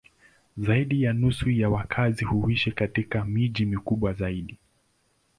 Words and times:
Zaidi 0.57 1.03
ya 1.03 1.13
nusu 1.13 1.49
ya 1.49 1.69
wakazi 1.69 2.25
huishi 2.25 2.71
katika 2.71 3.25
miji 3.25 3.65
mikubwa 3.65 4.13
zaidi. 4.13 4.57